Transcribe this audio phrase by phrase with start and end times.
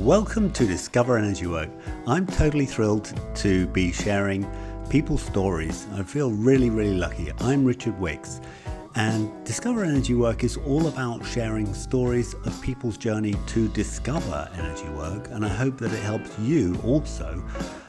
[0.00, 1.70] Welcome to Discover Energy Work.
[2.06, 4.46] I'm totally thrilled to be sharing
[4.90, 5.86] people's stories.
[5.94, 7.32] I feel really, really lucky.
[7.40, 8.42] I'm Richard Wicks,
[8.94, 14.88] and Discover Energy Work is all about sharing stories of people's journey to discover energy
[14.90, 17.42] work, and I hope that it helps you also.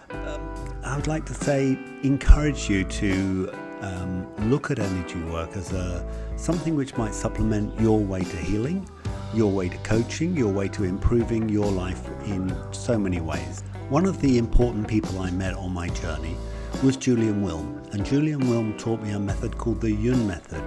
[0.09, 3.51] Um, I would like to say, encourage you to
[3.81, 8.89] um, look at energy work as a something which might supplement your way to healing,
[9.33, 13.63] your way to coaching, your way to improving your life in so many ways.
[13.89, 16.35] One of the important people I met on my journey
[16.83, 20.63] was Julian Wilm, and Julian Wilm taught me a method called the Yuen method.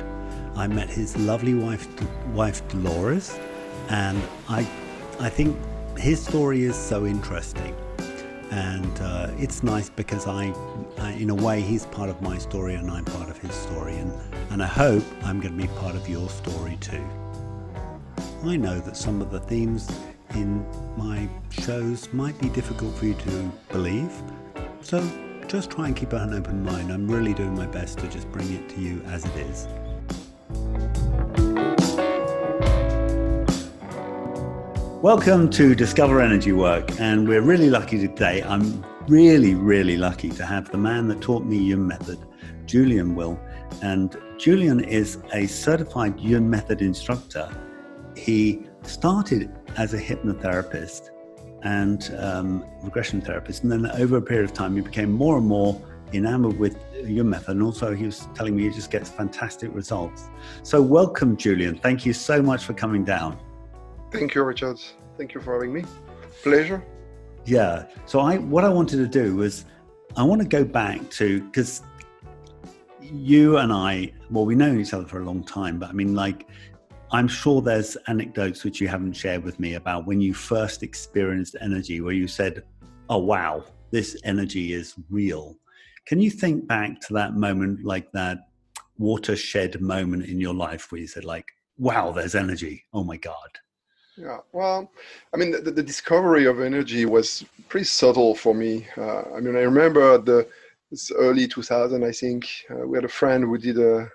[0.57, 1.87] I met his lovely wife,
[2.33, 3.39] wife Dolores,
[3.89, 4.67] and I,
[5.19, 5.57] I think
[5.97, 7.75] his story is so interesting
[8.51, 10.53] and uh, it's nice because I,
[10.99, 13.97] I, in a way, he's part of my story and I'm part of his story,
[13.97, 14.13] and,
[14.51, 17.05] and I hope I'm going to be part of your story too.
[18.43, 19.87] I know that some of the themes
[20.31, 20.65] in
[20.97, 24.11] my shows might be difficult for you to believe,
[24.81, 25.07] so
[25.47, 26.91] just try and keep an open mind.
[26.91, 29.69] I'm really doing my best to just bring it to you as it is.
[35.03, 38.43] Welcome to Discover Energy Work, and we're really lucky today.
[38.43, 42.19] I'm really, really lucky to have the man that taught me Yuen Method,
[42.65, 43.39] Julian Wilm.
[43.83, 47.55] And Julian is a certified Yuen Method instructor.
[48.21, 51.09] He started as a hypnotherapist
[51.63, 55.47] and um, regression therapist, and then over a period of time, he became more and
[55.47, 55.81] more
[56.13, 57.57] enamored with Yuen Method.
[57.57, 60.29] And also, he was telling me he just gets fantastic results.
[60.63, 61.79] So, welcome, Julian.
[61.79, 63.39] Thank you so much for coming down.
[64.13, 64.79] Thank you, Richard.
[65.17, 65.85] Thank you for having me.
[66.43, 66.85] Pleasure.
[67.47, 67.87] Yeah.
[68.05, 69.65] So I what I wanted to do was
[70.15, 71.83] I want to go back to because
[73.01, 76.15] you and I, well, we know each other for a long time, but I mean,
[76.15, 76.47] like,
[77.13, 81.57] I'm sure there's anecdotes which you haven't shared with me about when you first experienced
[81.61, 82.63] energy, where you said,
[83.09, 85.57] "Oh wow, this energy is real."
[86.07, 88.49] Can you think back to that moment, like that
[88.99, 91.47] watershed moment in your life, where you said, "Like,
[91.79, 92.85] wow, there's energy.
[92.93, 93.59] Oh my god."
[94.17, 94.93] Yeah, well,
[95.35, 98.87] I mean, the, the, discovery of energy was pretty subtle for me.
[98.97, 100.47] Uh, I mean, I remember the
[101.17, 104.11] early 2000, I think, uh, we had a friend who did a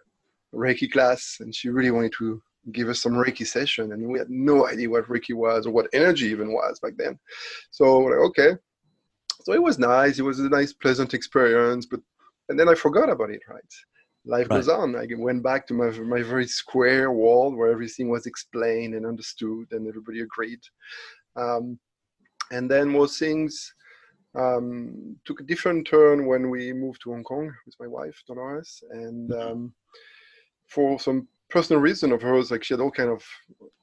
[0.53, 4.29] Reiki class, and she really wanted to give us some Reiki session, and we had
[4.29, 7.19] no idea what Reiki was or what energy even was back then.
[7.71, 8.51] So, like, okay.
[9.43, 10.17] So it was nice.
[10.17, 11.99] It was a nice, pleasant experience, but
[12.49, 13.73] and then I forgot about it, right?
[14.25, 14.57] life right.
[14.57, 14.95] goes on.
[14.95, 19.67] I went back to my my very square world where everything was explained and understood,
[19.71, 20.59] and everybody agreed.
[21.35, 21.79] Um,
[22.51, 23.73] and then most things
[24.35, 28.83] um, took a different turn when we moved to Hong Kong with my wife Dolores,
[28.91, 29.51] and mm-hmm.
[29.51, 29.73] um,
[30.67, 33.23] for some personal reason of hers, like she had all kind of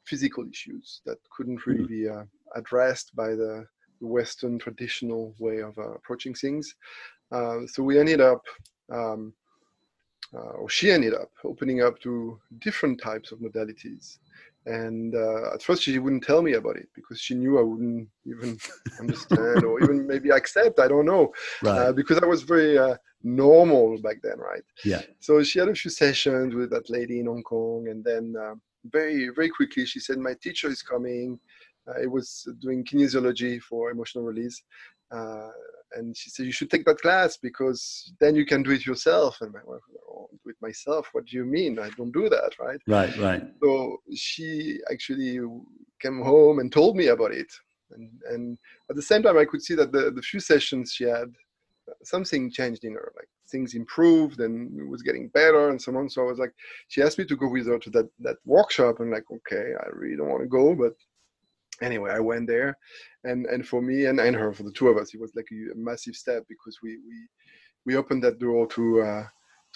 [0.04, 2.04] physical issues that couldn't really mm-hmm.
[2.04, 2.24] be uh,
[2.54, 3.66] addressed by the
[4.02, 6.74] Western traditional way of uh, approaching things.
[7.30, 8.42] Uh, so we ended up
[8.90, 9.32] um,
[10.34, 14.18] uh, or she ended up opening up to different types of modalities.
[14.66, 18.08] And uh, at first, she wouldn't tell me about it because she knew I wouldn't
[18.24, 18.58] even
[19.00, 20.78] understand or even maybe accept.
[20.78, 21.78] I don't know, right.
[21.78, 24.62] uh, because I was very uh, normal back then, right?
[24.84, 25.02] Yeah.
[25.18, 28.60] So she had a few sessions with that lady in Hong Kong, and then um,
[28.84, 31.40] very, very quickly she said, "My teacher is coming."
[31.88, 34.62] Uh, it was doing kinesiology for emotional release,
[35.12, 35.50] uh,
[35.94, 39.38] and she said you should take that class because then you can do it yourself.
[39.40, 41.08] And do it myself?
[41.12, 41.78] What do you mean?
[41.78, 42.80] I don't do that right?
[42.86, 43.42] Right right.
[43.62, 45.38] So she actually
[46.00, 47.52] came home and told me about it.
[47.92, 48.58] And and
[48.88, 51.30] at the same time i could see that the, the few sessions she had
[52.02, 56.08] something changed in her like things improved and it was getting better and so on.
[56.08, 56.54] So i was like
[56.88, 59.00] she asked me to go with her to that that workshop.
[59.00, 60.94] And like okay i really don't want to go but
[61.82, 62.76] anyway, I went there,
[63.24, 65.48] and and for me and, and her, for the two of us, it was like
[65.52, 67.28] a, massive step because we we
[67.86, 69.24] we opened that door to uh,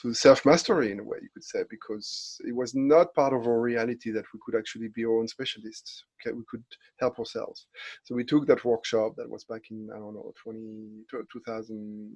[0.02, 3.46] to self mastery in a way you could say because it was not part of
[3.46, 6.04] our reality that we could actually be our own specialists.
[6.20, 6.64] Okay, we could
[7.00, 7.66] help ourselves.
[8.04, 12.10] So we took that workshop that was back in I don't know 20 2000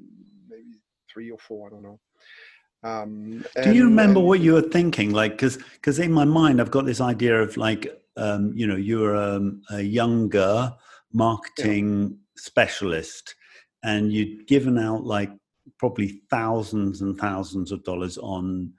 [0.49, 0.79] maybe
[1.13, 2.01] three or four I don't know.
[2.83, 5.11] Um, and, Do you remember and, what you were thinking?
[5.11, 8.77] Like, because because in my mind, I've got this idea of like um, you know,
[8.77, 10.73] you're um, a younger
[11.13, 12.17] marketing yeah.
[12.37, 13.35] specialist
[13.83, 15.31] and you'd given out like
[15.79, 18.73] probably thousands and thousands of dollars on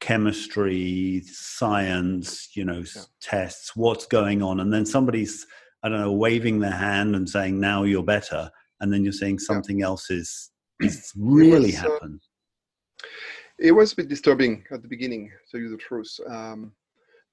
[0.00, 3.02] chemistry, science, you know, yeah.
[3.20, 4.60] tests, what's going on.
[4.60, 5.46] And then somebody's,
[5.82, 8.50] I don't know, waving their hand and saying, now you're better.
[8.80, 9.86] And then you're saying something yeah.
[9.86, 10.50] else is,
[10.80, 12.20] is really it was, uh, happened.
[13.02, 13.08] Uh,
[13.58, 16.18] it was a bit disturbing at the beginning, to tell you the truth.
[16.28, 16.72] Um,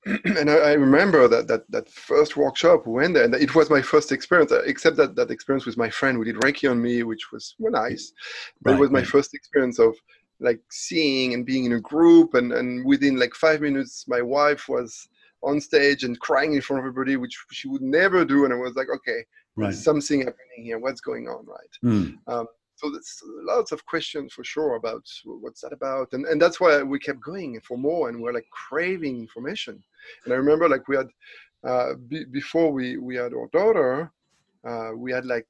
[0.05, 3.69] and I, I, remember that, that that first workshop we went there, and it was
[3.69, 4.51] my first experience.
[4.51, 7.55] Uh, except that that experience with my friend who did Reiki on me, which was
[7.59, 8.13] well, nice,
[8.61, 9.95] but right, it was my first experience of
[10.39, 14.69] like seeing and being in a group, and and within like five minutes, my wife
[14.69, 15.09] was
[15.43, 18.57] on stage and crying in front of everybody, which she would never do, and I
[18.57, 19.25] was like, okay,
[19.55, 19.73] right.
[19.73, 20.79] something happening here.
[20.79, 21.77] What's going on, right?
[21.83, 22.17] Mm.
[22.27, 22.47] Um,
[22.79, 26.13] so there's lots of questions for sure about what's that about?
[26.13, 29.83] And, and that's why we kept going for more and we're like craving information.
[30.23, 31.09] And i remember like we had
[31.67, 34.11] uh, b- before we we had our daughter
[34.65, 35.45] uh, we had like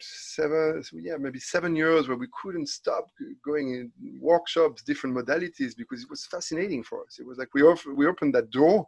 [0.00, 3.08] seven yeah maybe seven years where we couldn't stop
[3.44, 3.90] going in
[4.20, 7.18] workshops different modalities because it was fascinating for us.
[7.18, 8.86] It was like we off, we opened that door.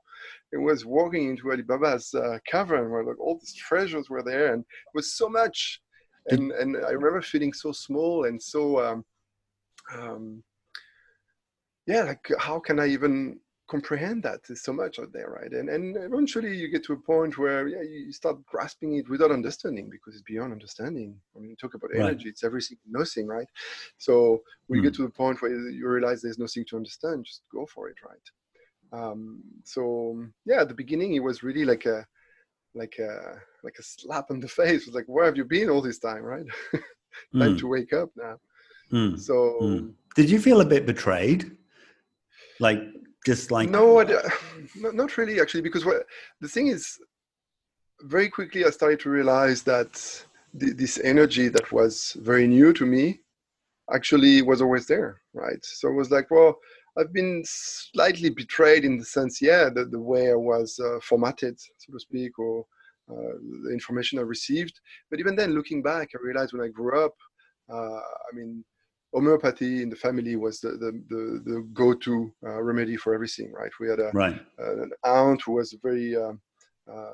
[0.53, 4.53] And was walking into Ali Baba's uh, cavern where like all these treasures were there
[4.53, 5.81] and it was so much
[6.29, 9.05] and and I remember feeling so small and so um,
[9.93, 10.43] um,
[11.87, 14.41] yeah, like how can I even comprehend that?
[14.47, 15.53] There's so much out there, right?
[15.53, 19.31] And and eventually you get to a point where yeah, you start grasping it without
[19.31, 21.17] understanding because it's beyond understanding.
[21.37, 22.33] I mean, talk about energy; right.
[22.33, 23.49] it's everything, nothing, right?
[23.99, 24.83] So we mm.
[24.85, 27.97] get to the point where you realize there's nothing to understand, just go for it,
[28.05, 28.29] right?
[28.93, 32.07] Um, so yeah, at the beginning it was really like a
[32.75, 34.87] like a like a slap in the face.
[34.87, 36.45] It's like, where have you been all this time, right?
[37.39, 37.59] time mm.
[37.59, 38.37] to wake up now.
[38.93, 39.19] Mm.
[39.19, 39.93] So, mm.
[40.15, 41.57] did you feel a bit betrayed?
[42.59, 42.81] Like,
[43.27, 44.05] just like no, I,
[44.75, 46.07] not really actually, because what
[46.41, 46.99] the thing is,
[48.03, 49.93] very quickly I started to realize that
[50.59, 53.21] th- this energy that was very new to me
[53.93, 55.63] actually was always there, right?
[55.63, 56.59] So it was like, well,
[56.99, 61.59] I've been slightly betrayed in the sense, yeah, the, the way I was uh, formatted,
[61.61, 62.67] so to speak, or
[63.65, 64.81] the information I received.
[65.11, 67.15] But even then, looking back, I realized when I grew up,
[67.73, 68.65] uh, I mean,
[69.13, 73.71] homeopathy in the family was the, the, the, the go-to uh, remedy for everything, right?
[73.81, 74.41] We had a, right.
[74.59, 76.41] an aunt who was very, um,
[76.91, 77.11] uh,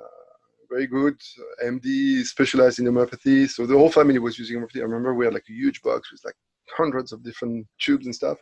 [0.70, 1.16] very good
[1.64, 3.46] MD, specialized in homeopathy.
[3.46, 4.80] So the whole family was using homeopathy.
[4.80, 6.34] I remember we had like a huge box with like
[6.76, 8.38] hundreds of different tubes and stuff.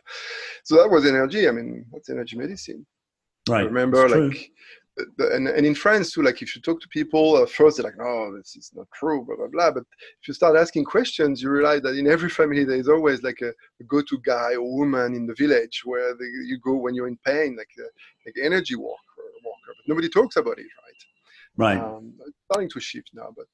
[0.63, 1.47] So that was energy.
[1.47, 2.85] I mean, what's energy medicine.
[3.47, 3.61] Right.
[3.61, 4.49] I remember like, the,
[5.19, 7.97] and, and in France too, like if you talk to people, uh, first they're like,
[7.97, 9.71] no, this is not true, blah, blah, blah.
[9.71, 9.83] But
[10.21, 13.49] if you start asking questions, you realize that in every family, there's always like a,
[13.49, 17.19] a go-to guy or woman in the village where they, you go when you're in
[17.25, 17.89] pain, like, uh,
[18.25, 19.73] like energy walker, walker.
[19.77, 21.01] But nobody talks about it, right?
[21.57, 21.79] Right.
[21.79, 22.13] Um,
[22.49, 23.47] starting to shift now, but,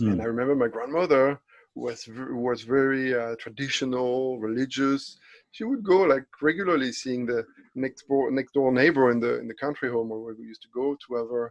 [0.00, 0.12] mm.
[0.12, 1.40] and I remember my grandmother,
[1.76, 5.18] was was very uh, traditional, religious.
[5.56, 9.48] She would go like regularly, seeing the next door next door neighbor in the in
[9.48, 11.50] the country home or where we used to go to have our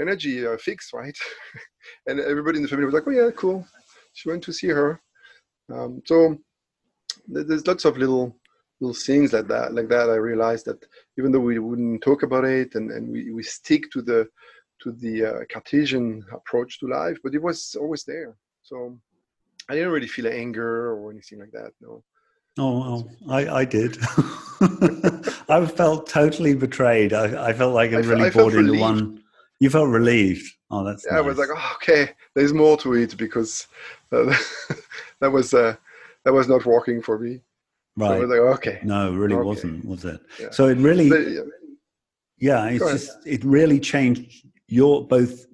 [0.00, 1.16] energy uh, fixed, right?
[2.08, 3.64] and everybody in the family was like, "Oh yeah, cool."
[4.14, 5.00] She went to see her.
[5.72, 6.38] Um, so
[7.28, 8.36] there's lots of little
[8.80, 10.82] little things like that like that i realized that
[11.18, 14.26] even though we wouldn't talk about it and, and we, we stick to the
[14.82, 18.98] to the uh, cartesian approach to life but it was always there so
[19.70, 21.70] I didn't really feel anger or anything like that.
[21.80, 22.02] No.
[22.58, 23.96] Oh, well, I, I did.
[25.48, 27.12] I felt totally betrayed.
[27.12, 29.22] I, I felt like I, really I bought into one.
[29.60, 30.46] You felt relieved.
[30.70, 31.04] Oh, that's.
[31.06, 31.24] Yeah, nice.
[31.24, 33.66] I was like, oh, okay, there's more to it because
[34.12, 34.36] uh,
[35.20, 35.76] that was uh,
[36.24, 37.40] that was not working for me.
[37.96, 38.08] Right.
[38.08, 38.80] So I was like, okay.
[38.82, 39.44] No, it really okay.
[39.44, 40.20] wasn't, was it?
[40.38, 40.50] Yeah.
[40.50, 41.08] So it really.
[41.08, 41.40] But, yeah.
[42.38, 45.46] yeah, it's just it really changed your both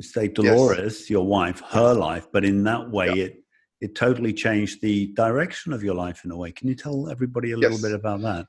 [0.00, 1.10] say Dolores, yes.
[1.10, 3.24] your wife, her life, but in that way yeah.
[3.24, 3.39] it
[3.80, 6.52] it totally changed the direction of your life in a way.
[6.52, 8.46] Can you tell everybody a little bit about that?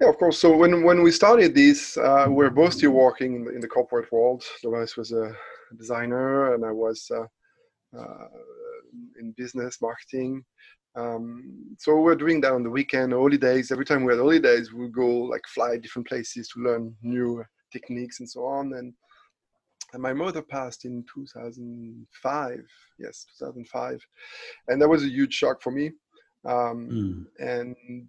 [0.00, 0.38] Yeah, of course.
[0.38, 3.60] So when when we started this, uh, we are both still working in the, in
[3.60, 4.44] the, corporate world.
[4.62, 5.34] Dolores was a
[5.78, 7.26] designer, and I was uh,
[7.98, 8.28] uh,
[9.18, 10.44] in business marketing.
[10.96, 13.70] Um, so we are doing that on the weekend, holidays.
[13.70, 17.44] Every time we had holidays, we would go like fly different places to learn new
[17.72, 18.72] techniques and so on.
[18.74, 18.94] And
[19.92, 22.66] and my mother passed in 2005
[22.98, 24.06] yes 2005
[24.68, 25.92] and that was a huge shock for me.
[26.44, 27.24] Um, mm.
[27.40, 28.08] and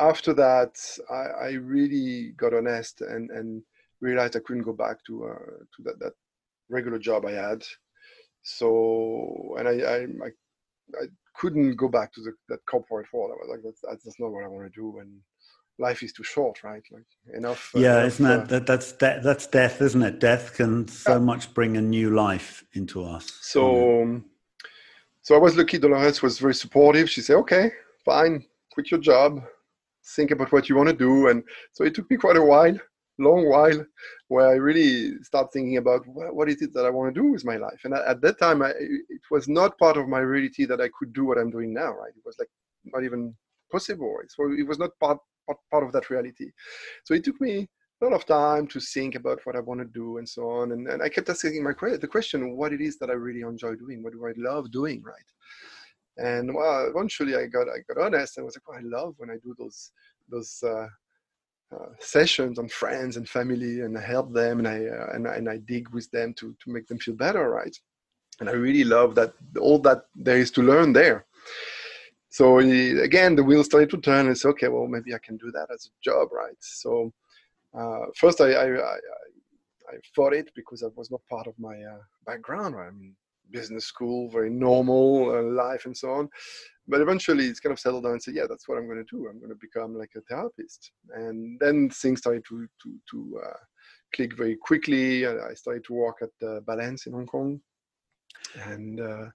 [0.00, 0.74] after that
[1.10, 3.62] I, I, really got honest and, and
[4.00, 6.14] realized i couldn't go back to uh, to that, that
[6.68, 7.64] regular job i had.
[8.42, 10.30] So and i i, I,
[11.02, 13.30] I couldn't go back to the, that corporate world.
[13.32, 14.98] I was like that's, that's not what i want to do.
[14.98, 15.20] And
[15.78, 16.82] life is too short, right?
[16.90, 17.72] Like enough.
[17.74, 20.18] Uh, yeah, enough, isn't that, uh, that that's de- that's death, isn't it?
[20.18, 21.18] Death can so yeah.
[21.18, 23.38] much bring a new life into us.
[23.42, 24.24] So, um,
[25.22, 25.78] so I was lucky.
[25.78, 27.10] Dolores was very supportive.
[27.10, 27.70] She said, "Okay,
[28.04, 29.42] fine, quit your job,
[30.16, 31.42] think about what you want to do." And
[31.72, 32.76] so it took me quite a while,
[33.18, 33.84] long while,
[34.28, 37.32] where I really start thinking about what, what is it that I want to do
[37.32, 37.80] with my life.
[37.84, 41.12] And at that time, I, it was not part of my reality that I could
[41.12, 41.92] do what I'm doing now.
[41.92, 42.12] Right?
[42.16, 42.48] It was like
[42.84, 43.34] not even
[43.70, 44.16] possible.
[44.22, 45.18] It was, it was not part
[45.70, 46.50] part of that reality.
[47.04, 47.68] So it took me
[48.00, 50.72] a lot of time to think about what I want to do and so on.
[50.72, 53.74] And, and I kept asking my the question, what it is that I really enjoy
[53.74, 55.16] doing, what do I love doing, right?
[56.18, 59.30] And well, eventually I got I got honest and was like, oh, I love when
[59.30, 59.90] I do those
[60.30, 60.86] those uh,
[61.74, 65.48] uh, sessions on friends and family, and I help them and I uh, and, and
[65.48, 67.76] I dig with them to to make them feel better, right?
[68.40, 71.26] And I really love that all that there is to learn there.
[72.36, 74.26] So again, the wheels started to turn.
[74.26, 76.58] And say, okay, well, maybe I can do that as a job, right?
[76.60, 77.10] So
[77.72, 78.96] uh, first, I, I, I,
[79.92, 82.76] I thought it because that was not part of my uh, background.
[82.76, 82.88] Right?
[82.88, 83.16] I mean,
[83.50, 86.28] business school, very normal uh, life, and so on.
[86.86, 89.16] But eventually, it's kind of settled down and said, "Yeah, that's what I'm going to
[89.16, 89.28] do.
[89.28, 93.60] I'm going to become like a therapist." And then things started to to to uh,
[94.14, 95.26] click very quickly.
[95.26, 97.62] I started to work at uh, Balance in Hong Kong,
[98.66, 99.26] and uh,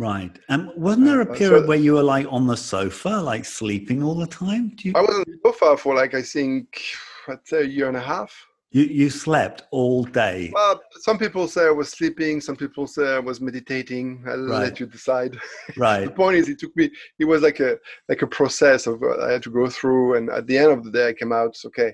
[0.00, 0.38] Right.
[0.48, 4.02] And wasn't there a period so, where you were like on the sofa, like sleeping
[4.02, 4.74] all the time?
[4.80, 4.92] You...
[4.96, 6.82] I was on the sofa for like I think
[7.28, 8.34] I'd say a year and a half.
[8.70, 10.52] You you slept all day.
[10.54, 12.40] Well, some people say I was sleeping.
[12.40, 14.24] Some people say I was meditating.
[14.26, 14.60] I'll right.
[14.60, 15.36] let you decide.
[15.76, 16.06] Right.
[16.06, 16.90] the point is, it took me.
[17.18, 17.76] It was like a
[18.08, 20.82] like a process of uh, I had to go through, and at the end of
[20.82, 21.54] the day, I came out.
[21.66, 21.92] Okay,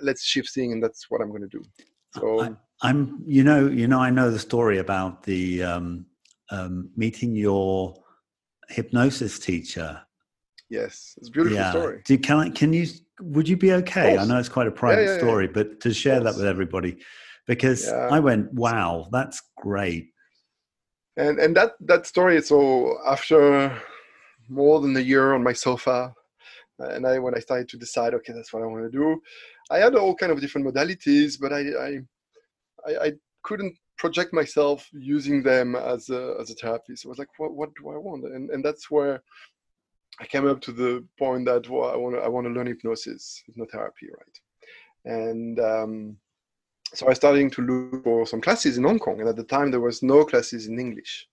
[0.00, 1.62] let's shift thing, and that's what I'm going to do.
[2.14, 3.66] So I, am You know.
[3.66, 3.98] You know.
[3.98, 6.06] I know the story about the um,
[6.50, 7.94] um, meeting your
[8.68, 10.00] hypnosis teacher.
[10.70, 11.70] Yes, it's a beautiful yeah.
[11.70, 12.02] story.
[12.04, 12.86] Do, can I, can you
[13.20, 14.18] would you be okay?
[14.18, 16.98] I know it's quite a private yeah, yeah, story, but to share that with everybody,
[17.46, 20.10] because I went, wow, that's great.
[21.16, 22.40] And and that that story.
[22.42, 23.80] So after
[24.48, 26.14] more than a year on my sofa,
[26.78, 29.20] and I when I started to decide, okay, that's what I want to do.
[29.70, 31.98] I had all kind of different modalities, but I I,
[32.86, 33.12] I, I
[33.42, 37.04] couldn't project myself using them as a as a therapist.
[37.04, 38.24] I was like, what what do I want?
[38.24, 39.22] And and that's where
[40.20, 42.66] I came up to the point that well, I want to I want to learn
[42.66, 44.36] hypnosis, hypnotherapy, right?
[45.04, 46.16] And um,
[46.94, 49.70] so I started to look for some classes in Hong Kong, and at the time
[49.70, 51.28] there was no classes in English.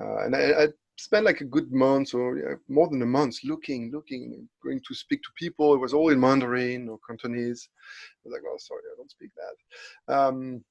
[0.00, 0.68] Uh, and I, I,
[0.98, 4.94] spent like a good month or yeah, more than a month looking, looking, going to
[4.94, 5.74] speak to people.
[5.74, 7.68] It was all in Mandarin or Cantonese.
[7.72, 10.14] I was like, oh, sorry, I don't speak that.
[10.14, 10.62] Um,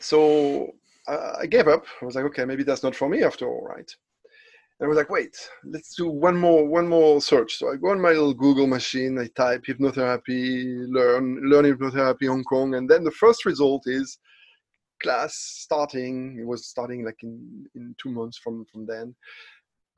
[0.00, 0.70] so
[1.06, 1.84] uh, I gave up.
[2.00, 3.90] I was like, okay, maybe that's not for me after all, right?
[4.78, 7.58] And I was like, wait, let's do one more one more search.
[7.58, 12.44] So I go on my little Google machine, I type hypnotherapy, learn learn hypnotherapy Hong
[12.44, 14.18] Kong, and then the first result is
[15.02, 16.38] class starting.
[16.40, 19.14] It was starting like in, in two months from from then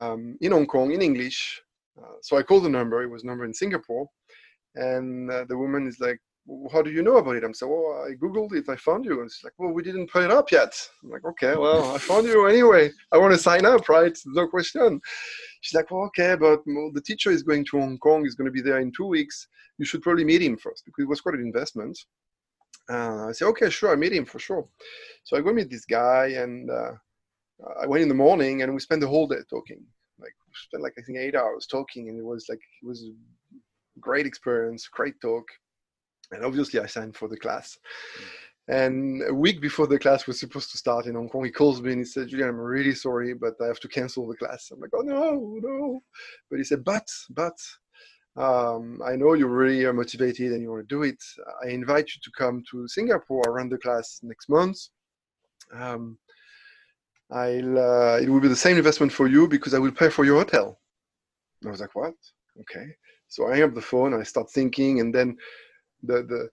[0.01, 1.61] um, in Hong Kong in English.
[1.97, 3.03] Uh, so I called the number.
[3.03, 4.07] It was number in Singapore,
[4.75, 6.19] and uh, the woman is like,
[6.71, 7.43] how do you know about it?
[7.43, 9.21] I'm saying, well, I Googled it, I found you.
[9.21, 10.73] And she's like, well, we didn't put it up yet.
[11.01, 12.91] I'm like, okay, well, I found you anyway.
[13.11, 14.17] I want to sign up, right?
[14.25, 14.99] No question.
[15.61, 18.23] She's like, well, okay, but the teacher is going to Hong Kong.
[18.23, 19.47] He's going to be there in two weeks.
[19.77, 21.97] You should probably meet him first because it was quite an investment.
[22.89, 24.67] Uh, I said, okay, sure, I meet him for sure.
[25.23, 26.91] So I go meet this guy and uh,
[27.81, 29.81] I went in the morning and we spent the whole day talking.
[30.19, 33.99] Like, spent like, I think eight hours talking and it was like, it was a
[34.01, 35.45] great experience, great talk
[36.33, 37.77] and obviously, I signed for the class.
[38.69, 41.81] And a week before the class was supposed to start in Hong Kong, he calls
[41.81, 44.71] me and he said, Julian, I'm really sorry, but I have to cancel the class.
[44.71, 46.03] I'm like, oh, no, no.
[46.49, 47.57] But he said, but, but,
[48.37, 51.21] um, I know you really are motivated and you want to do it.
[51.63, 54.77] I invite you to come to Singapore, run the class next month.
[55.73, 56.17] Um,
[57.31, 60.23] I'll, uh, it will be the same investment for you because I will pay for
[60.23, 60.79] your hotel.
[61.61, 62.13] And I was like, what?
[62.61, 62.85] Okay.
[63.27, 65.35] So I hang up the phone, I start thinking, and then
[66.03, 66.49] the the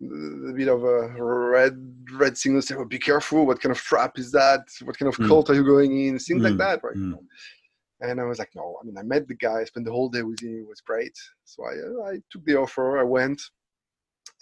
[0.00, 1.76] the bit of a red
[2.14, 4.62] red signal say, oh, be careful, what kind of trap is that?
[4.82, 5.28] What kind of mm.
[5.28, 6.18] cult are you going in?
[6.18, 6.44] Things mm.
[6.44, 6.96] like that, right?
[6.96, 7.18] Mm.
[8.00, 10.08] And I was like, no, I mean, I met the guy, I spent the whole
[10.08, 11.16] day with him, it was great.
[11.44, 13.40] So I, uh, I took the offer, I went,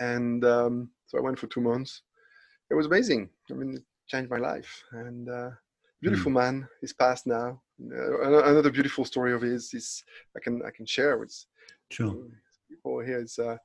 [0.00, 2.02] and um, so I went for two months.
[2.70, 3.28] It was amazing.
[3.50, 4.82] I mean, it changed my life.
[4.92, 5.50] And uh,
[6.00, 6.36] beautiful mm.
[6.36, 7.60] man, he's passed now.
[7.80, 10.02] Uh, another beautiful story of his is
[10.36, 11.34] I can I can share with
[11.90, 12.16] sure.
[12.68, 13.20] people here.
[13.20, 13.58] Is, uh,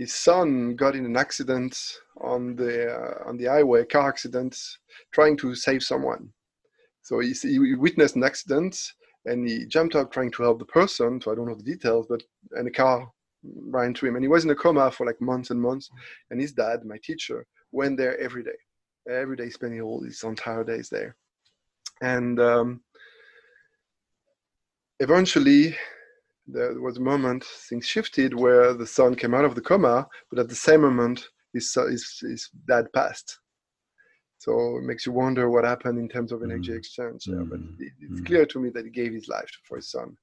[0.00, 1.78] his son got in an accident
[2.22, 4.56] on the uh, on the highway, car accident,
[5.12, 6.32] trying to save someone.
[7.02, 8.74] So he, he witnessed an accident
[9.26, 11.20] and he jumped up trying to help the person.
[11.20, 13.06] So I don't know the details, but and a car
[13.44, 15.90] ran into him, and he was in a coma for like months and months.
[16.30, 18.60] And his dad, my teacher, went there every day,
[19.10, 21.14] every day, spending all his entire days there.
[22.00, 22.80] And um,
[24.98, 25.76] eventually,
[26.52, 30.38] there was a moment things shifted where the son came out of the coma, but
[30.38, 33.38] at the same moment his, his, his dad passed.
[34.38, 36.78] So it makes you wonder what happened in terms of energy mm.
[36.78, 37.26] exchange.
[37.26, 37.78] Yeah, but mm.
[37.78, 38.26] it, it's mm.
[38.26, 40.16] clear to me that he gave his life for his son.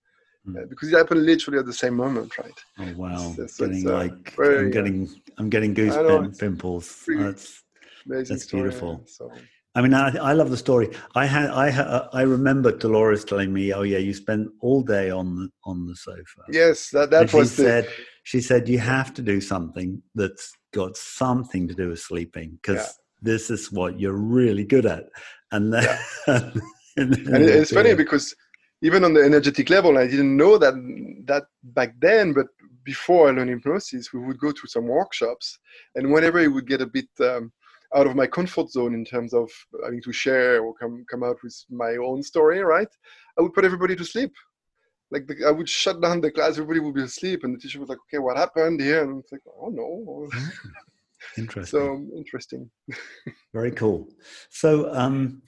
[0.50, 2.60] uh, because it happened literally at the same moment, right?
[2.80, 3.30] Oh wow!
[3.30, 5.96] It's, it's, getting uh, like very, I'm getting I'm getting goose
[6.40, 7.04] pimples.
[7.08, 7.64] That's
[8.06, 9.04] that's beautiful.
[9.06, 9.32] So.
[9.78, 10.90] I mean, I, I love the story.
[11.14, 15.36] I had, I, I remember Dolores telling me, "Oh yeah, you spent all day on
[15.36, 17.56] the on the sofa." Yes, that that and was.
[17.56, 17.70] She the...
[17.70, 17.88] said,
[18.24, 22.86] she said, you have to do something that's got something to do with sleeping because
[22.86, 22.92] yeah.
[23.22, 25.06] this is what you're really good at.
[25.52, 25.98] And then, yeah.
[26.98, 28.36] and, and it's funny because
[28.82, 30.74] even on the energetic level, I didn't know that
[31.26, 32.48] that back then, but
[32.84, 35.60] before I learned hypnosis, we would go to some workshops,
[35.94, 37.52] and whenever it would get a bit um,
[37.96, 39.50] out of my comfort zone in terms of
[39.84, 42.90] having to share or come come out with my own story, right?
[43.38, 44.34] I would put everybody to sleep.
[45.10, 47.80] Like the, I would shut down the class, everybody would be asleep, and the teacher
[47.80, 50.30] was like, "Okay, what happened here?" And it's like, "Oh no."
[51.38, 51.80] Interesting.
[51.80, 52.70] so interesting.
[53.54, 54.08] Very cool.
[54.50, 55.42] So, um,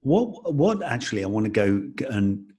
[0.00, 2.52] what what actually I want to go and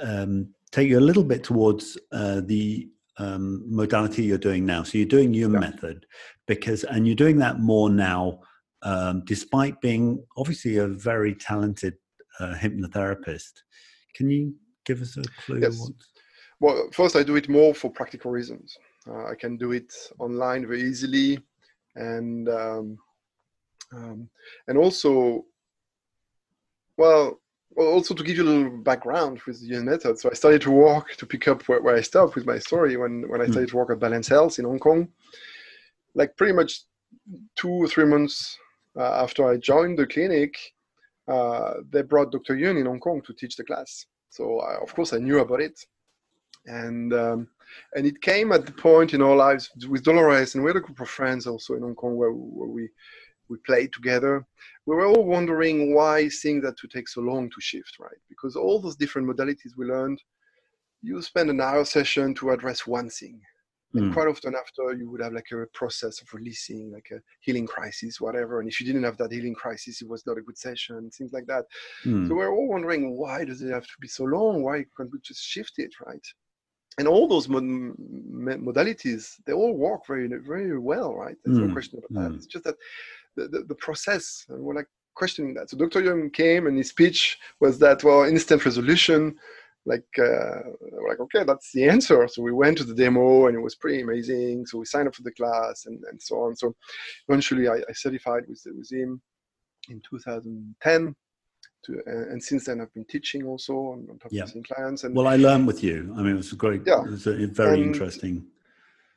[0.00, 2.88] um, take you a little bit towards uh, the
[3.18, 4.82] um, modality you're doing now.
[4.82, 5.58] So you're doing your yeah.
[5.58, 6.06] method
[6.46, 8.40] because, and you're doing that more now
[8.82, 11.94] um, despite being obviously a very talented
[12.40, 13.52] uh, hypnotherapist.
[14.14, 15.60] Can you give us a clue?
[15.60, 15.78] Yes.
[15.78, 15.92] What...
[16.60, 18.76] Well, first, I do it more for practical reasons.
[19.08, 21.40] Uh, I can do it online very easily,
[21.96, 22.98] and um,
[23.92, 24.28] um,
[24.68, 25.44] and also,
[26.96, 30.18] well, well, also to give you a little background with the method.
[30.18, 32.96] So I started to work to pick up where, where I stopped with my story
[32.96, 33.52] when when I hmm.
[33.52, 33.72] started mm.
[33.72, 35.08] to work at Balance Health in Hong Kong.
[36.14, 36.82] Like pretty much
[37.56, 38.56] two or three months
[38.96, 40.56] uh, after I joined the clinic,
[41.28, 42.56] uh, they brought Dr.
[42.56, 44.06] Yuen in Hong Kong to teach the class.
[44.30, 45.84] So I, of course I knew about it,
[46.66, 47.48] and um,
[47.94, 50.80] and it came at the point in our lives with Dolores and we had a
[50.80, 52.88] group of friends also in Hong Kong where, where we
[53.48, 54.46] we played together.
[54.86, 58.20] We were all wondering why things had to take so long to shift, right?
[58.28, 60.20] Because all those different modalities we learned,
[61.02, 63.40] you spend an hour session to address one thing,
[63.94, 64.14] and mm.
[64.14, 68.20] quite often after you would have like a process of releasing like a healing crisis
[68.20, 71.10] whatever and if you didn't have that healing crisis it was not a good session
[71.10, 71.64] things like that
[72.04, 72.26] mm.
[72.26, 75.18] so we're all wondering why does it have to be so long why can't we
[75.22, 76.26] just shift it right
[76.98, 81.66] and all those mod- modalities they all work very very well right there's mm.
[81.66, 82.36] no question about that hmm.
[82.36, 82.76] it's just that
[83.36, 86.88] the, the, the process and we're like questioning that so dr Yuen came and his
[86.88, 89.34] speech was that well instant resolution
[89.84, 90.60] like uh,
[91.08, 92.28] like okay that's the answer.
[92.28, 94.66] So we went to the demo and it was pretty amazing.
[94.66, 96.56] So we signed up for the class and, and so on.
[96.56, 96.74] So
[97.28, 99.20] eventually i, I certified with, with him
[99.88, 101.14] in 2010
[101.84, 104.44] to, uh, and since then i've been teaching also on, on top yeah.
[104.72, 106.14] clients and well i learned with you.
[106.16, 107.02] I mean it was great yeah.
[107.02, 108.46] it was a, very and, interesting.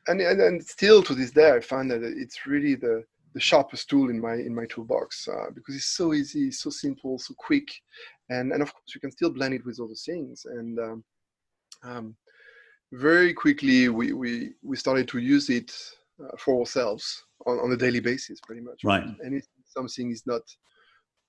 [0.07, 3.03] and, and and still to this day i find that it's really the
[3.35, 7.19] the sharpest tool in my in my toolbox uh, because it's so easy, so simple,
[7.19, 7.69] so quick,
[8.29, 10.45] and and of course you can still blend it with other things.
[10.45, 11.03] And um,
[11.83, 12.15] um,
[12.91, 15.71] very quickly we, we we started to use it
[16.23, 18.83] uh, for ourselves on, on a daily basis, pretty much.
[18.83, 19.03] Right.
[19.03, 20.41] And if something is not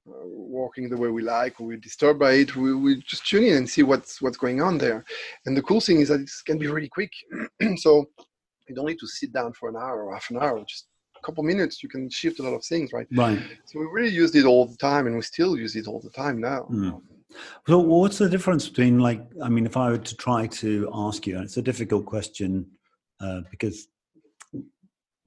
[0.08, 3.44] uh, working the way we like or we're disturbed by it, we, we just tune
[3.44, 5.04] in and see what's what's going on there.
[5.44, 7.12] And the cool thing is that it can be really quick.
[7.76, 8.06] so
[8.68, 10.64] you don't need to sit down for an hour or half an hour.
[10.66, 10.86] Just
[11.22, 14.34] couple minutes you can shift a lot of things right right so we really used
[14.36, 17.00] it all the time and we still use it all the time now mm.
[17.66, 21.26] so what's the difference between like i mean if i were to try to ask
[21.26, 22.66] you and it's a difficult question
[23.20, 23.88] uh, because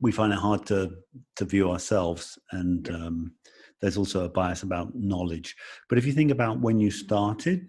[0.02, 0.92] we find it hard to
[1.36, 2.96] to view ourselves and yeah.
[2.96, 3.34] um,
[3.82, 5.56] there's also a bias about knowledge
[5.88, 7.68] but if you think about when you started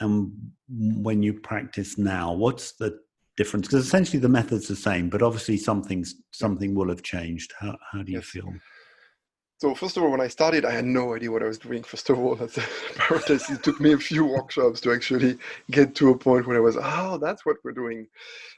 [0.00, 0.32] and
[0.68, 2.98] when you practice now what's the
[3.36, 3.66] difference?
[3.66, 7.52] Because essentially the method's the same, but obviously something's something will have changed.
[7.58, 8.26] How how do you yes.
[8.26, 8.52] feel?
[9.58, 11.82] So first of all, when I started, I had no idea what I was doing.
[11.84, 15.38] First of all, as a paratist, it took me a few workshops to actually
[15.70, 18.06] get to a point where I was, oh, that's what we're doing.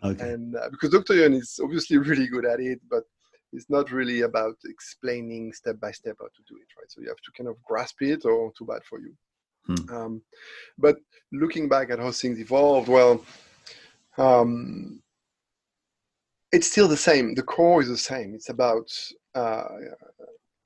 [0.02, 0.30] Okay.
[0.30, 1.14] And uh, because Dr.
[1.14, 3.04] Yuen is obviously really good at it, but
[3.52, 6.90] it's not really about explaining step by step how to do it, right?
[6.90, 9.14] So you have to kind of grasp it, or too bad for you.
[9.66, 9.94] Hmm.
[9.94, 10.22] Um,
[10.78, 10.96] but
[11.32, 13.24] looking back at how things evolved, well,
[14.18, 15.00] um,
[16.52, 17.34] it's still the same.
[17.34, 18.34] The core is the same.
[18.34, 18.90] It's about
[19.34, 19.64] uh,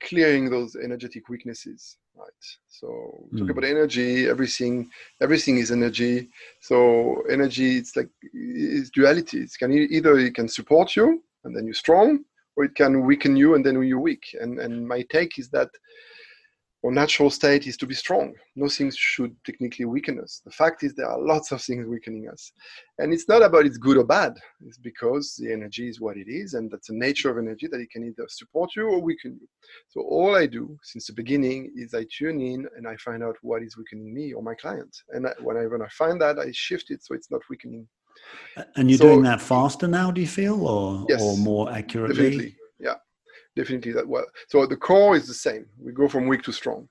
[0.01, 2.29] clearing those energetic weaknesses, right?
[2.67, 2.87] So
[3.33, 3.37] mm.
[3.37, 3.51] talk hmm.
[3.51, 4.27] about energy.
[4.27, 4.89] Everything,
[5.21, 6.29] everything is energy.
[6.61, 9.39] So energy, it's like it's duality.
[9.39, 12.23] It can either it can support you and then you're strong,
[12.55, 14.23] or it can weaken you and then you're weak.
[14.39, 15.69] And and my take is that
[16.83, 18.33] our natural state is to be strong.
[18.55, 20.41] Nothing should technically weaken us.
[20.43, 22.51] The fact is, there are lots of things weakening us.
[22.97, 24.33] And it's not about it's good or bad.
[24.65, 27.79] It's because the energy is what it is, and that's the nature of energy that
[27.79, 29.47] it can either support you or weaken you.
[29.89, 33.35] So, all I do since the beginning is I tune in and I find out
[33.41, 34.95] what is weakening me or my client.
[35.09, 37.87] And when I, when I find that, I shift it so it's not weakening.
[38.75, 42.15] And you're so, doing that faster now, do you feel, or, yes, or more accurately?
[42.15, 42.55] Definitely
[43.55, 44.25] definitely that well.
[44.47, 45.65] So the core is the same.
[45.79, 46.87] We go from weak to strong.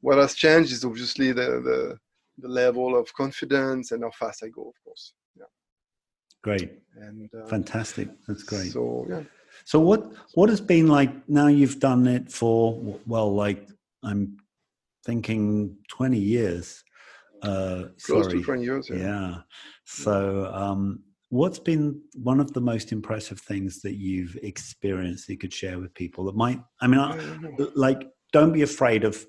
[0.00, 1.98] What has changed is obviously the the,
[2.38, 5.14] the level of confidence and how fast I go, of course.
[5.36, 5.44] Yeah.
[6.42, 6.72] Great.
[6.96, 8.08] And uh, fantastic.
[8.26, 8.72] That's great.
[8.72, 9.22] So yeah.
[9.64, 13.68] So what what has been like now you've done it for well like
[14.02, 14.36] I'm
[15.04, 16.82] thinking 20 years.
[17.42, 18.38] Uh, Close sorry.
[18.38, 18.90] to 20 years.
[18.90, 18.96] Yeah.
[18.96, 19.34] yeah.
[19.84, 21.00] So um,
[21.32, 25.78] what's been one of the most impressive things that you've experienced that you could share
[25.78, 27.64] with people that might i mean I, mm-hmm.
[27.74, 29.26] like don't be afraid of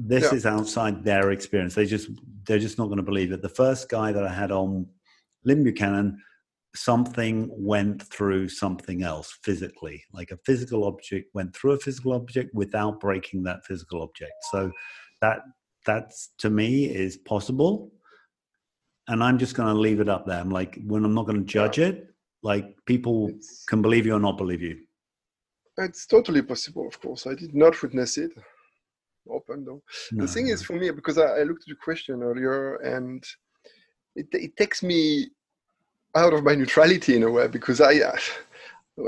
[0.00, 0.34] this yeah.
[0.34, 1.74] is outside their experience.
[1.74, 2.08] They just
[2.46, 3.42] they're just not going to believe it.
[3.42, 4.86] The first guy that i had on
[5.44, 6.18] Lyn Buchanan
[6.76, 10.04] something went through something else physically.
[10.12, 14.32] Like a physical object went through a physical object without breaking that physical object.
[14.52, 14.70] So
[15.20, 15.40] that
[15.84, 17.90] that's to me is possible
[19.08, 20.38] and I'm just going to leave it up there.
[20.38, 22.08] I'm like, when I'm not going to judge it,
[22.42, 24.78] like people it's, can believe you or not believe you.
[25.78, 27.26] It's totally possible, of course.
[27.26, 28.32] I did not witness it.
[29.30, 29.82] Open though.
[30.12, 33.22] No, the thing is, for me, because I, I, looked at the question earlier, and
[34.16, 35.28] it, it takes me
[36.16, 38.16] out of my neutrality in a way because I, uh,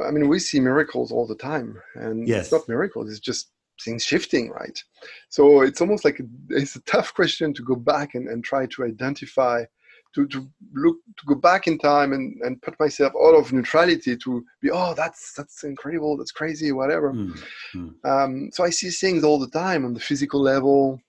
[0.06, 2.44] I mean, we see miracles all the time, and yes.
[2.44, 3.50] it's not miracles; it's just
[3.82, 4.82] things shifting, right?
[5.30, 8.66] So it's almost like a, it's a tough question to go back and, and try
[8.66, 9.64] to identify
[10.14, 14.16] to, to look to go back in time and, and put myself out of neutrality
[14.16, 17.12] to be oh that's that's incredible that's crazy whatever.
[17.12, 17.42] Mm,
[17.74, 18.04] mm.
[18.04, 21.00] Um, so i see things all the time on the physical level.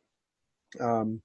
[0.80, 1.22] Um,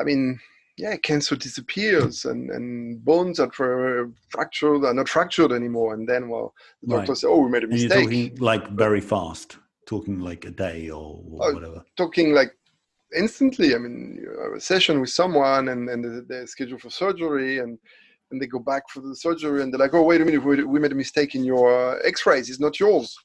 [0.00, 0.38] i mean
[0.76, 5.94] yeah cancer disappears and, and bones that were fractured are not fractured anymore.
[5.94, 7.18] And then well the doctor right.
[7.18, 10.50] said oh we made a mistake and you're talking like very fast talking like a
[10.50, 11.84] day or, or uh, whatever.
[11.96, 12.54] talking like
[13.16, 13.74] instantly.
[13.74, 17.78] I mean, you have a session with someone and, and they're scheduled for surgery and,
[18.30, 20.80] and they go back for the surgery and they're like, oh, wait a minute, we
[20.80, 22.50] made a mistake in your uh, x-rays.
[22.50, 23.16] It's not yours.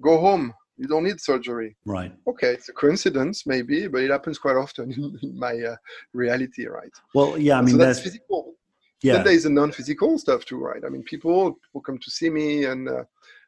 [0.00, 0.54] Go home.
[0.78, 1.76] You don't need surgery.
[1.84, 2.12] Right.
[2.26, 4.90] Okay, it's a coincidence, maybe, but it happens quite often
[5.22, 5.76] in my uh,
[6.12, 6.90] reality, right?
[7.14, 8.54] Well, yeah, I mean, so that's physical.
[9.02, 9.14] Yeah.
[9.14, 10.82] Then there's the non-physical stuff too, right?
[10.84, 13.04] I mean, people will come to see me and uh,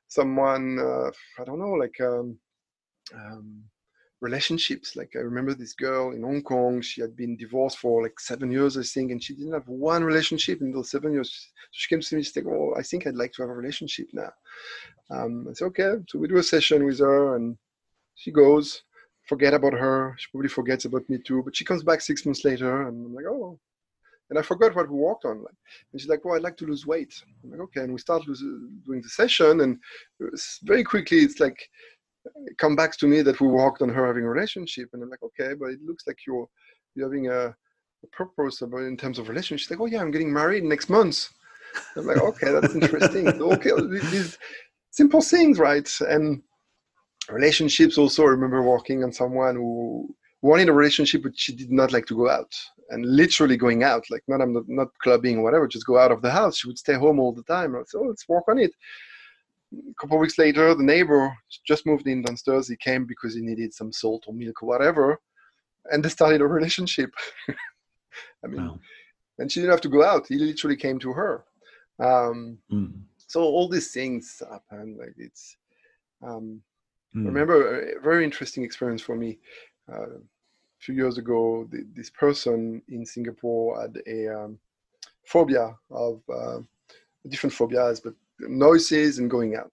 [0.09, 2.39] someone, uh, I don't know, like um,
[3.15, 3.63] um,
[4.21, 4.97] relationships.
[4.97, 8.51] Like I remember this girl in Hong Kong, she had been divorced for like seven
[8.51, 11.31] years, I think, and she didn't have one relationship in those seven years.
[11.31, 13.55] So She came to me, she said, Oh, I think I'd like to have a
[13.55, 14.33] relationship now.
[15.11, 15.95] Um, I said, Okay.
[16.09, 17.57] So we do a session with her and
[18.15, 18.83] she goes,
[19.29, 20.15] forget about her.
[20.19, 21.43] She probably forgets about me too.
[21.45, 23.59] But she comes back six months later and I'm like, Oh,
[24.31, 25.45] and I forgot what we walked on.
[25.93, 28.27] And she's like, "Well, I'd like to lose weight." I'm like, "Okay." And we start
[28.27, 28.41] lose,
[28.87, 29.79] doing the session, and
[30.63, 31.59] very quickly, it's like
[32.59, 35.23] come back to me that we worked on her having a relationship, and I'm like,
[35.23, 36.49] okay, but it looks like you're
[36.95, 39.65] you're having a, a purpose about in terms of relationship.
[39.65, 41.29] She's like, oh yeah, I'm getting married next month.
[41.97, 43.29] I'm like, okay, that's interesting.
[43.43, 43.71] okay,
[44.11, 44.39] these
[44.91, 45.91] simple things, right?
[46.01, 46.43] And
[47.29, 48.25] relationships also.
[48.25, 52.17] I remember working on someone who wanted a relationship, but she did not like to
[52.17, 52.53] go out
[52.91, 56.13] and literally going out, like not I'm not, not clubbing or whatever, just go out
[56.13, 56.59] of the house.
[56.59, 57.75] She would stay home all the time.
[57.75, 58.73] I said, oh, let's work on it
[59.91, 62.69] a couple of weeks later, the neighbor just moved in downstairs.
[62.69, 65.21] He came because he needed some salt or milk or whatever,
[65.91, 67.11] and they started a relationship.
[68.45, 68.79] I mean, wow.
[69.39, 70.27] and she didn't have to go out.
[70.29, 71.45] He literally came to her.
[71.99, 72.93] Um, mm.
[73.27, 74.97] So all these things happen.
[74.99, 75.57] Like it's.
[76.23, 76.63] Um,
[77.15, 77.27] mm.
[77.27, 79.39] Remember a very interesting experience for me.
[79.93, 84.59] Uh, a few years ago, the, this person in Singapore had a um,
[85.25, 86.59] phobia of uh,
[87.29, 89.73] different phobias, but noises and going out,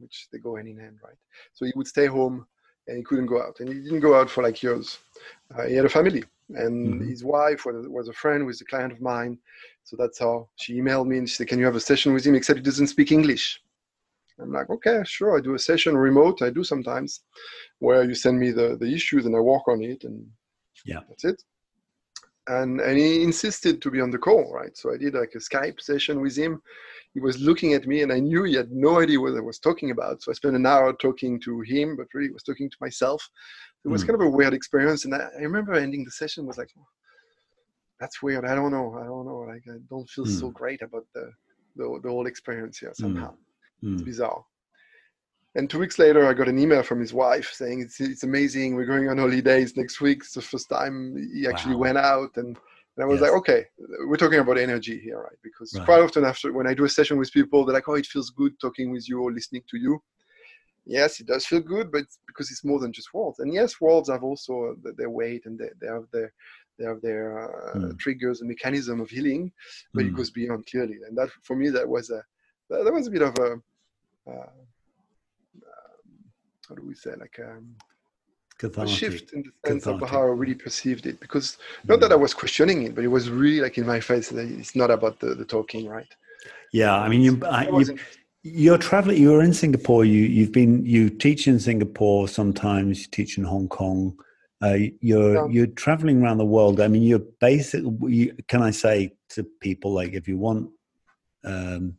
[0.00, 1.16] which they go hand in hand, right?
[1.52, 2.46] So he would stay home
[2.86, 4.98] and he couldn't go out, and he didn't go out for like years.
[5.54, 7.08] Uh, he had a family, and mm-hmm.
[7.08, 9.38] his wife was, was a friend, was a client of mine.
[9.84, 12.24] So that's how she emailed me and she said, "Can you have a session with
[12.24, 13.60] him?" Except he doesn't speak English.
[14.40, 15.36] I'm like, okay, sure.
[15.36, 16.42] I do a session remote.
[16.42, 17.22] I do sometimes,
[17.80, 20.26] where you send me the the issues and I work on it, and
[20.84, 21.42] yeah, that's it.
[22.48, 24.76] And and he insisted to be on the call, right?
[24.76, 26.62] So I did like a Skype session with him
[27.14, 29.58] he was looking at me and I knew he had no idea what I was
[29.58, 30.22] talking about.
[30.22, 33.28] So I spent an hour talking to him, but really was talking to myself.
[33.84, 34.08] It was mm.
[34.08, 35.04] kind of a weird experience.
[35.04, 36.70] And I, I, remember ending the session was like,
[37.98, 38.44] that's weird.
[38.44, 38.96] I don't know.
[39.00, 39.38] I don't know.
[39.38, 40.40] Like I don't feel mm.
[40.40, 41.32] so great about the,
[41.76, 43.34] the, the whole experience here somehow.
[43.82, 43.94] Mm.
[43.94, 44.44] It's bizarre.
[45.54, 48.74] And two weeks later, I got an email from his wife saying it's it's amazing.
[48.74, 50.18] We're going on holidays next week.
[50.20, 51.80] It's the first time he actually wow.
[51.80, 52.56] went out, and,
[52.96, 53.30] and I was yes.
[53.30, 53.64] like, okay,
[54.06, 55.38] we're talking about energy here, right?
[55.42, 55.84] Because right.
[55.84, 58.30] quite often after when I do a session with people, they're like, oh, it feels
[58.30, 60.02] good talking with you or listening to you.
[60.84, 63.40] Yes, it does feel good, but it's because it's more than just words.
[63.40, 66.32] And yes, words have also their weight and they, they have their
[66.78, 67.98] they have their uh, mm.
[67.98, 69.50] triggers and mechanism of healing,
[69.92, 70.06] but mm.
[70.06, 70.16] it hmm.
[70.16, 70.98] goes beyond clearly.
[71.06, 72.22] And that for me, that was a
[72.70, 74.46] that was a bit of a uh,
[76.68, 77.74] how do we say like um,
[78.62, 80.02] a shift in the sense Cathartic.
[80.02, 81.20] of how I really perceived it.
[81.20, 84.28] Because not that I was questioning it, but it was really like in my face
[84.30, 86.12] that it's not about the, the talking, right?
[86.72, 87.68] Yeah, I mean, you, I,
[88.42, 89.22] you're traveling.
[89.22, 90.04] You're in Singapore.
[90.04, 92.28] You you've been you teach in Singapore.
[92.28, 94.16] Sometimes you teach in Hong Kong.
[94.62, 95.46] Uh, you're yeah.
[95.50, 96.80] you're traveling around the world.
[96.80, 98.32] I mean, you're basically.
[98.48, 100.70] can I say to people like if you want
[101.44, 101.96] um,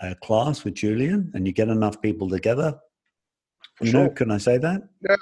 [0.00, 2.78] a class with Julian and you get enough people together,
[3.80, 4.04] you sure.
[4.04, 4.82] know, can I say that?
[5.08, 5.16] Yeah.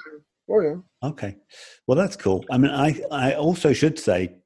[0.49, 0.75] Oh yeah.
[1.03, 1.37] Okay.
[1.85, 2.43] Well, that's cool.
[2.49, 4.37] I mean, I I also should say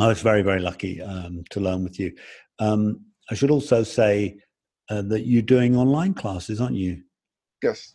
[0.00, 2.14] I was very very lucky um, to learn with you.
[2.58, 4.38] Um, I should also say
[4.90, 7.02] uh, that you're doing online classes, aren't you?
[7.62, 7.94] Yes.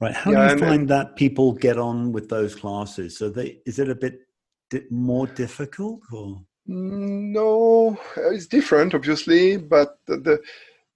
[0.00, 0.12] Right.
[0.12, 3.16] How yeah, do you find that people get on with those classes?
[3.16, 4.20] So they is it a bit
[4.68, 6.42] di- more difficult or?
[6.66, 10.40] No, it's different, obviously, but the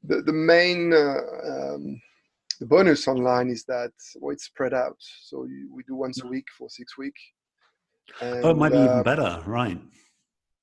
[0.02, 2.00] the, the main uh, um,
[2.58, 4.96] the bonus online is that well, it's spread out.
[4.98, 6.30] So you, we do once a mm.
[6.30, 7.20] week for six weeks.
[8.20, 9.80] Oh, it might be uh, even better, right?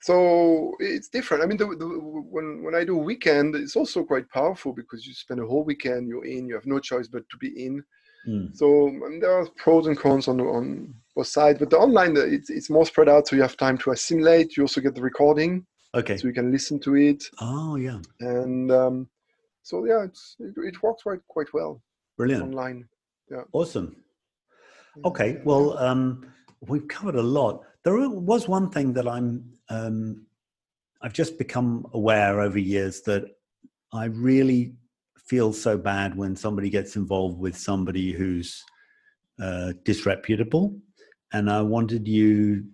[0.02, 1.44] So it's different.
[1.44, 5.14] I mean, the, the, when when I do weekend, it's also quite powerful because you
[5.14, 6.08] spend a whole weekend.
[6.08, 6.48] You're in.
[6.48, 7.84] You have no choice but to be in.
[8.28, 8.56] Mm.
[8.56, 11.60] So there are pros and cons on on both sides.
[11.60, 14.58] But the online, it's it's more spread out, so you have time to assimilate.
[14.58, 15.66] You also get the recording.
[15.96, 16.18] Okay.
[16.18, 17.24] So you can listen to it.
[17.40, 18.00] Oh yeah.
[18.20, 19.10] And um,
[19.64, 21.82] so yeah, it's it, it works quite quite well.
[22.18, 22.44] Brilliant.
[22.44, 22.88] Online.
[23.32, 23.44] Yeah.
[23.54, 23.96] Awesome.
[25.06, 25.42] Okay.
[25.44, 26.28] Well, um,
[26.62, 27.64] we've covered a lot.
[27.84, 30.26] There was one thing that I'm um,
[31.02, 33.26] I've just become aware over years that
[33.94, 34.76] I really
[35.18, 38.64] feel so bad when somebody gets involved with somebody who's
[39.42, 40.78] uh, disreputable,
[41.32, 42.66] and I wanted you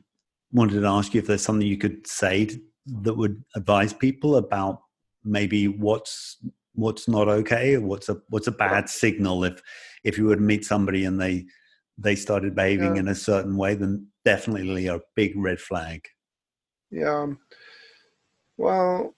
[0.52, 2.50] wanted to ask you if there's something you could say
[2.88, 4.82] that would advise people about
[5.24, 6.38] maybe what's
[6.80, 9.62] what's not okay what's a what's a bad signal if
[10.04, 11.46] if you were to meet somebody and they
[11.98, 13.02] they started behaving yeah.
[13.02, 16.08] in a certain way then definitely a big red flag.
[16.92, 17.28] Yeah.
[18.58, 19.16] Well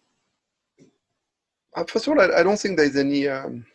[1.75, 3.65] uh, first of all i, I don't think there's any um,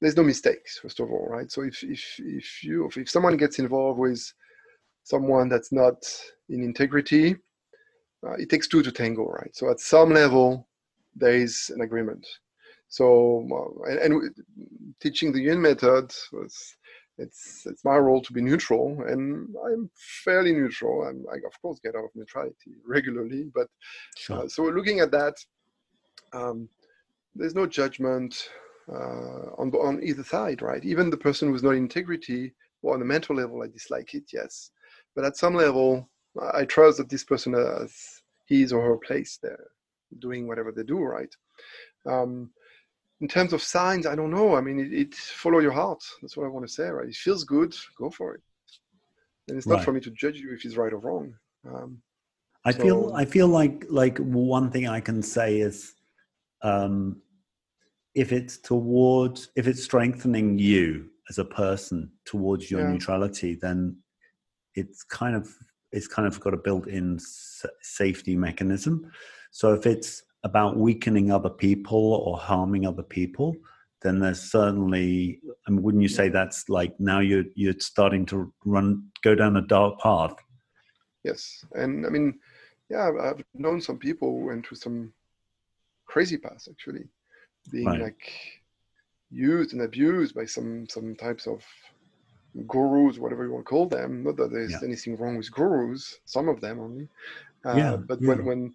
[0.00, 1.50] there's no mistakes first of all right?
[1.50, 4.22] So if if if you if someone gets involved with
[5.04, 6.04] someone that's not
[6.48, 7.36] in integrity
[8.26, 9.54] uh, it takes two to tango right?
[9.54, 10.68] So at some level
[11.14, 12.26] there is an agreement
[12.88, 13.46] so,
[13.88, 14.34] and, and,
[15.00, 16.76] teaching the Yuen method was
[17.18, 19.90] it's it's my role to be neutral, and I'm
[20.24, 21.04] fairly neutral.
[21.04, 23.68] I'm, I of course get out of neutrality regularly, but
[24.16, 24.44] sure.
[24.44, 25.34] uh, so looking at that,
[26.32, 26.68] um,
[27.34, 28.50] there's no judgment
[28.88, 30.84] uh, on on either side, right?
[30.84, 34.70] Even the person who's not integrity, or on a mental level, I dislike it, yes,
[35.14, 36.08] but at some level,
[36.52, 39.66] I trust that this person has his or her place there,
[40.18, 41.34] doing whatever they do, right?
[42.04, 42.50] Um,
[43.20, 44.56] in terms of signs, I don't know.
[44.56, 46.02] I mean, it, it, follow your heart.
[46.20, 47.08] That's what I want to say, right?
[47.08, 48.42] It feels good, go for it.
[49.48, 49.84] And it's not right.
[49.84, 51.34] for me to judge you if it's right or wrong.
[51.66, 52.02] Um,
[52.64, 55.94] I so, feel I feel like like one thing I can say is,
[56.62, 57.22] um,
[58.14, 62.92] if it's towards if it's strengthening you as a person towards your yeah.
[62.92, 63.96] neutrality, then
[64.74, 65.48] it's kind of
[65.92, 67.18] it's kind of got a built-in
[67.82, 69.10] safety mechanism.
[69.52, 73.56] So if it's about weakening other people or harming other people,
[74.00, 75.40] then there's certainly.
[75.66, 79.56] I mean, wouldn't you say that's like now you're you're starting to run go down
[79.56, 80.36] a dark path?
[81.24, 82.38] Yes, and I mean,
[82.88, 85.12] yeah, I've known some people who went through some
[86.06, 87.04] crazy paths actually,
[87.72, 88.00] being right.
[88.00, 88.24] like
[89.30, 91.64] used and abused by some some types of
[92.68, 94.22] gurus, whatever you want to call them.
[94.22, 94.84] Not that there's yeah.
[94.84, 97.08] anything wrong with gurus, some of them only.
[97.64, 98.28] Uh, yeah, but yeah.
[98.28, 98.74] when when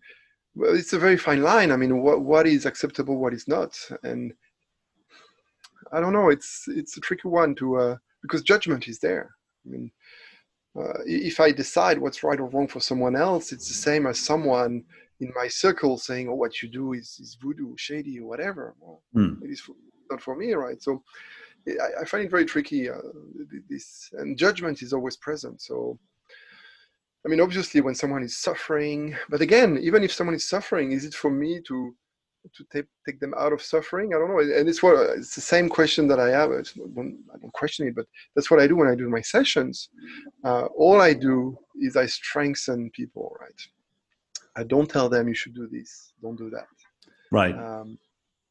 [0.56, 1.72] well, it's a very fine line.
[1.72, 4.34] I mean, what what is acceptable, what is not, and
[5.92, 6.30] I don't know.
[6.30, 9.32] It's it's a tricky one to uh, because judgment is there.
[9.66, 9.92] I mean,
[10.78, 14.20] uh, if I decide what's right or wrong for someone else, it's the same as
[14.20, 14.84] someone
[15.20, 19.04] in my circle saying, "Oh, what you do is, is voodoo, shady, or whatever." Well,
[19.16, 19.42] mm.
[19.44, 19.64] it is
[20.10, 20.82] not for me, right?
[20.82, 21.04] So
[21.68, 22.90] I, I find it very tricky.
[22.90, 22.98] Uh,
[23.70, 25.62] this and judgment is always present.
[25.62, 25.98] So
[27.26, 31.06] I mean, obviously, when someone is suffering, but again, even if someone is suffering, is
[31.06, 31.96] it for me to
[32.56, 34.14] to take, take them out of suffering?
[34.14, 34.40] I don't know.
[34.40, 36.52] And it's what it's the same question that I have.
[36.52, 39.90] It's, I don't question it, but that's what I do when I do my sessions.
[40.44, 43.62] Uh, all I do is I strengthen people, right?
[44.56, 46.66] I don't tell them you should do this, don't do that.
[47.32, 47.56] Right.
[47.56, 47.98] Um,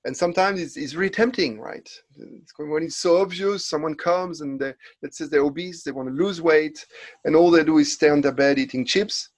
[0.05, 1.89] and sometimes it's, it's really tempting, right?
[2.17, 6.09] It's when it's so obvious, someone comes and they, let's say they're obese, they want
[6.09, 6.85] to lose weight,
[7.25, 9.31] and all they do is stay on their bed eating chips.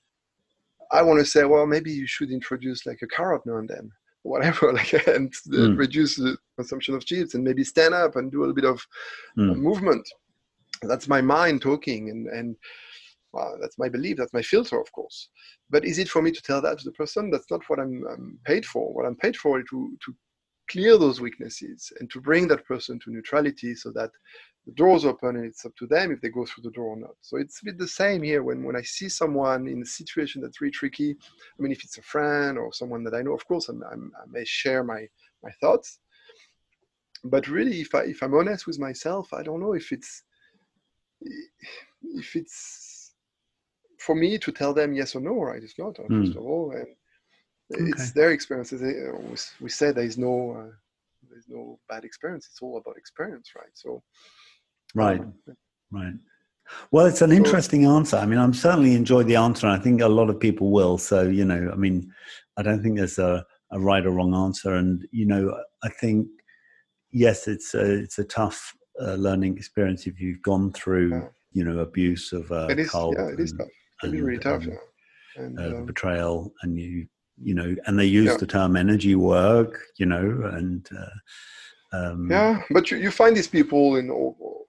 [0.92, 3.90] I want to say, well, maybe you should introduce like a carrot now and then,
[4.22, 5.76] whatever, like, and mm.
[5.76, 8.86] reduce the consumption of chips, and maybe stand up and do a little bit of
[9.36, 9.56] mm.
[9.56, 10.08] movement.
[10.82, 12.56] That's my mind talking, and and
[13.32, 15.28] well, that's my belief, that's my filter, of course.
[15.70, 17.30] But is it for me to tell that to the person?
[17.30, 18.92] That's not what I'm, I'm paid for.
[18.92, 20.14] What I'm paid for is to to
[20.68, 24.10] clear those weaknesses and to bring that person to neutrality so that
[24.66, 26.96] the doors open and it's up to them if they go through the door or
[26.96, 27.14] not.
[27.20, 30.40] So it's a bit the same here when, when I see someone in a situation
[30.40, 31.10] that's really tricky.
[31.12, 34.12] I mean, if it's a friend or someone that I know, of course, I'm, I'm,
[34.16, 35.08] i may share my,
[35.42, 35.98] my thoughts.
[37.24, 40.22] But really, if, I, if I'm honest with myself, I don't know if it's,
[41.20, 43.14] if it's
[43.98, 45.62] for me to tell them yes or no, right?
[45.62, 46.24] It's not, mm.
[46.24, 46.72] first of all.
[46.72, 46.86] And
[47.72, 47.84] okay.
[47.88, 48.82] it's their experiences.
[49.60, 50.72] We say there is no uh,
[51.30, 52.48] there's no bad experience.
[52.50, 53.70] It's all about experience, right?
[53.74, 54.02] So,
[54.94, 55.34] right, um,
[55.90, 56.14] right.
[56.90, 58.16] Well, it's an interesting answer.
[58.16, 60.96] I mean, I'm certainly enjoyed the answer, and I think a lot of people will.
[60.98, 62.12] So, you know, I mean,
[62.56, 66.28] I don't think there's a, a right or wrong answer, and you know, I think
[67.10, 71.28] yes, it's a, it's a tough uh, learning experience if you've gone through, yeah.
[71.52, 73.68] you know, abuse of uh, it is, cult yeah, it is tough.
[74.02, 74.62] It and, really tough.
[74.62, 74.76] Um, yeah.
[75.34, 77.06] And, uh, um, betrayal, and you
[77.42, 78.36] you know, and they use yeah.
[78.36, 83.48] the term energy work, you know, and uh, um, yeah, but you, you find these
[83.48, 84.66] people in all,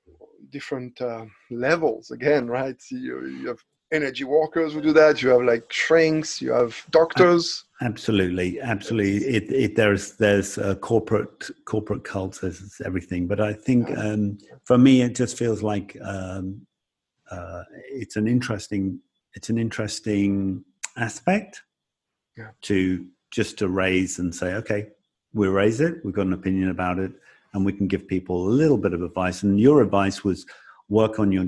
[0.51, 2.79] different uh, levels again, right?
[2.91, 5.21] You, you have energy workers who do that.
[5.21, 6.41] You have like shrinks.
[6.41, 7.65] You have doctors.
[7.81, 9.25] Absolutely, absolutely.
[9.25, 12.39] It, it there's there's a corporate corporate cults.
[12.39, 13.27] There's everything.
[13.27, 16.65] But I think um, for me, it just feels like um,
[17.31, 18.99] uh, it's an interesting
[19.33, 20.63] it's an interesting
[20.97, 21.63] aspect
[22.37, 22.49] yeah.
[22.63, 24.89] to just to raise and say, okay,
[25.33, 27.11] we raise it, we've got an opinion about it,
[27.53, 29.43] and we can give people a little bit of advice.
[29.43, 30.45] And your advice was
[30.89, 31.45] work on your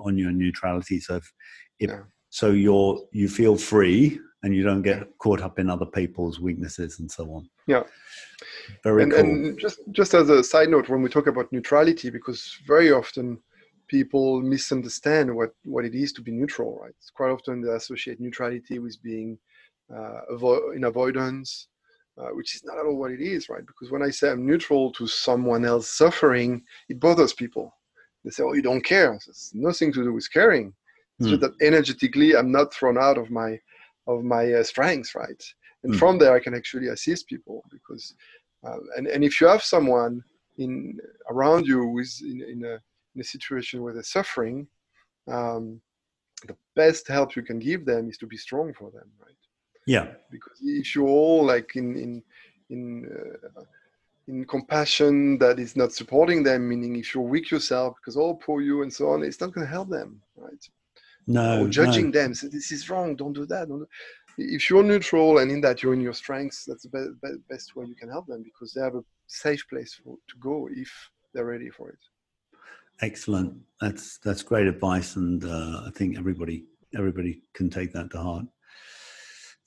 [0.00, 1.00] on your neutrality.
[1.00, 1.32] So if,
[1.78, 2.00] if yeah.
[2.30, 6.98] so, you're you feel free and you don't get caught up in other people's weaknesses
[6.98, 7.48] and so on.
[7.66, 7.82] Yeah.
[8.82, 9.20] Very and, cool.
[9.20, 13.38] and just just as a side note, when we talk about neutrality, because very often
[13.88, 16.78] people misunderstand what what it is to be neutral.
[16.82, 16.94] Right?
[17.14, 19.38] Quite often they associate neutrality with being
[19.94, 21.68] uh, avo- in avoidance,
[22.18, 23.66] uh, which is not at all what it is, right?
[23.66, 27.74] Because when I say I'm neutral to someone else suffering, it bothers people.
[28.24, 30.74] They say, "Oh, you don't care." It's nothing to do with caring.
[31.18, 31.30] It's mm.
[31.30, 33.58] just that energetically, I'm not thrown out of my
[34.06, 35.42] of my uh, strengths, right?
[35.82, 35.98] And mm.
[35.98, 38.14] from there, I can actually assist people because,
[38.66, 40.22] uh, and and if you have someone
[40.58, 40.98] in
[41.30, 42.74] around you who is in, in a
[43.14, 44.66] in a situation where they're suffering,
[45.28, 45.80] um,
[46.46, 49.34] the best help you can give them is to be strong for them, right?
[49.86, 50.08] Yeah.
[50.30, 52.22] Because if you're all like in in
[52.68, 53.62] in uh,
[54.28, 58.60] in compassion that is not supporting them, meaning if you're weak yourself because oh poor
[58.60, 60.68] you and so on, it's not going to help them, right?
[61.26, 61.64] No.
[61.64, 62.20] Or judging no.
[62.20, 63.68] them, so this is wrong, don't do that.
[63.68, 63.88] Don't do.
[64.38, 67.76] If you're neutral and in that you're in your strengths, that's the be- be- best
[67.76, 70.90] way you can help them because they have a safe place for, to go if
[71.34, 71.98] they're ready for it.
[73.02, 73.54] Excellent.
[73.80, 76.66] That's that's great advice, and uh, I think everybody
[76.96, 78.46] everybody can take that to heart.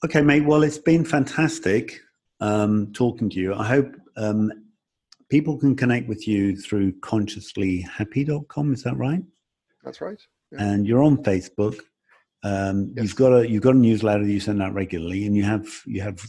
[0.04, 0.44] Okay, mate.
[0.44, 1.98] Well, it's been fantastic
[2.38, 3.54] um, talking to you.
[3.54, 4.52] I hope um,
[5.30, 8.74] people can connect with you through consciouslyhappy.com.
[8.74, 9.22] Is that right?
[9.82, 10.20] That's right.
[10.52, 10.62] Yeah.
[10.62, 11.78] And you're on Facebook.
[12.42, 13.04] Um, yes.
[13.04, 15.66] You've got a you've got a newsletter that you send out regularly, and you have
[15.86, 16.20] you have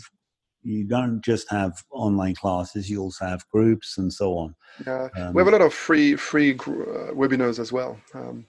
[0.63, 4.55] you don't just have online classes; you also have groups and so on.
[4.87, 7.97] Yeah, um, we have a lot of free free uh, webinars as well.
[8.13, 8.45] Um,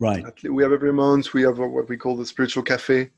[0.00, 0.24] right.
[0.42, 1.32] We have every month.
[1.32, 3.10] We have what we call the spiritual cafe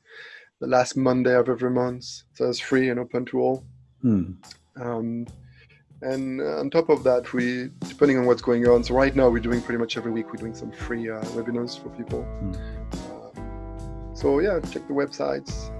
[0.59, 2.05] the last Monday of every month.
[2.33, 3.63] So it's free and open to all.
[4.01, 4.31] Hmm.
[4.79, 5.27] Um,
[6.01, 9.39] and on top of that, we, depending on what's going on, so right now we're
[9.39, 12.23] doing pretty much every week, we're doing some free uh, webinars for people.
[12.23, 12.53] Hmm.
[12.93, 15.71] Uh, so yeah, check the websites,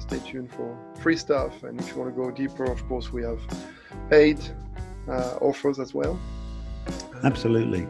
[0.00, 1.64] stay tuned for free stuff.
[1.64, 3.40] And if you want to go deeper, of course, we have
[4.10, 4.38] paid
[5.08, 6.18] uh, offers as well.
[7.24, 7.86] Absolutely.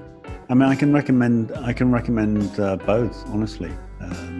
[0.48, 3.72] I mean, I can recommend I can recommend uh, both, honestly.
[4.00, 4.33] Um,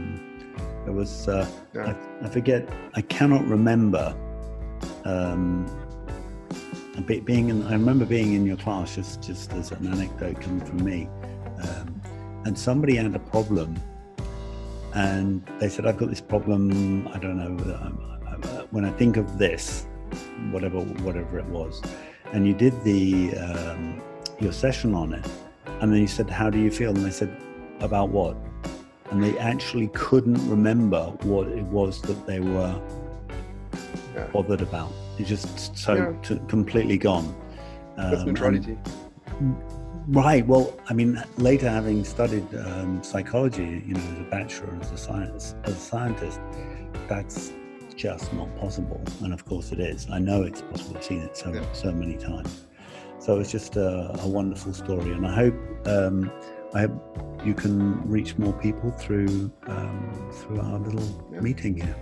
[0.95, 1.95] was, uh, yeah.
[2.23, 4.17] I, I, forget, I cannot remember
[5.05, 5.67] um,
[7.25, 10.85] being in, I remember being in your class just, just as an anecdote coming from
[10.85, 11.09] me.
[11.63, 12.01] Um,
[12.45, 13.77] and somebody had a problem
[14.95, 17.09] and they said, I've got this problem.
[17.09, 17.75] I don't know.
[17.75, 18.15] Um,
[18.45, 19.87] uh, when I think of this,
[20.51, 21.83] whatever whatever it was,
[22.33, 24.03] and you did the um,
[24.39, 25.27] your session on it,
[25.81, 27.35] and then you said, "How do you feel?" And they said,
[27.81, 28.37] "About what?"
[29.11, 32.81] And they actually couldn't remember what it was that they were
[34.15, 34.27] yeah.
[34.33, 34.93] bothered about.
[35.19, 36.13] It's just so yeah.
[36.23, 37.27] t- completely gone.
[37.97, 38.79] Um, That's neutrality.
[40.09, 40.47] Right.
[40.47, 44.99] Well, I mean, later having studied um, psychology, you know, as a bachelor, as a
[44.99, 46.41] science, as a scientist,
[47.09, 47.53] that's
[47.97, 49.01] just not possible.
[49.23, 50.07] And of course, it is.
[50.11, 50.97] I know it's possible.
[50.97, 51.65] I've seen it so yeah.
[51.73, 52.67] so many times.
[53.19, 55.55] So it's just a, a wonderful story, and I hope
[55.87, 56.31] um,
[56.75, 61.41] I hope you can reach more people through um, through our little yeah.
[61.41, 61.97] meeting here.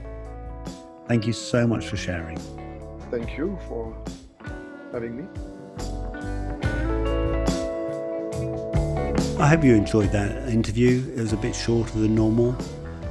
[1.08, 2.38] Thank you so much for sharing.
[3.10, 3.94] Thank you for
[4.90, 5.24] having me.
[9.38, 11.04] I hope you enjoyed that interview.
[11.16, 12.56] It was a bit shorter than normal,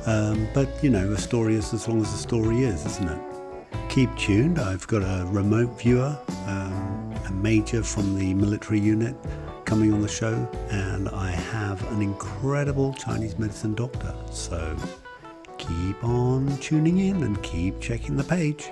[0.07, 3.21] um, but you know, a story is as long as a story is, isn't it?
[3.89, 4.57] Keep tuned.
[4.57, 9.15] I've got a remote viewer, um, a major from the military unit,
[9.71, 10.33] coming on the show,
[10.69, 14.13] and I have an incredible Chinese medicine doctor.
[14.29, 14.75] So
[15.57, 18.69] keep on tuning in and keep checking the page.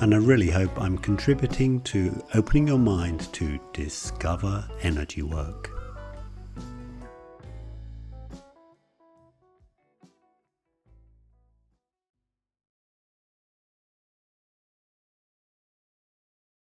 [0.00, 5.71] And I really hope I'm contributing to opening your mind to discover energy work.